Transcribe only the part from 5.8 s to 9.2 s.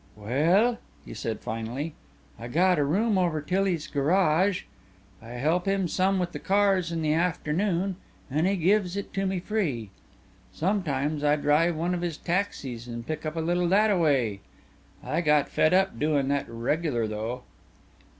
some with the cars in the afternoon an' he gives it